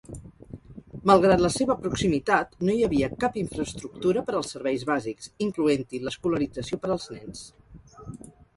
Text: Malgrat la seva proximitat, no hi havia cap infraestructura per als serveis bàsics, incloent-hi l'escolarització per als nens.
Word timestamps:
Malgrat 1.09 1.41
la 1.45 1.51
seva 1.55 1.75
proximitat, 1.83 2.57
no 2.63 2.71
hi 2.77 2.81
havia 2.87 3.11
cap 3.25 3.37
infraestructura 3.43 4.25
per 4.31 4.37
als 4.39 4.51
serveis 4.57 4.87
bàsics, 4.93 5.31
incloent-hi 5.49 6.03
l'escolarització 6.07 6.83
per 6.87 6.95
als 6.97 7.09
nens. 7.17 7.47